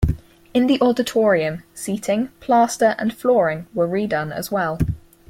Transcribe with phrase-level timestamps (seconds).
[0.51, 4.79] In the auditorium, seating, plaster, and flooring were redone as well.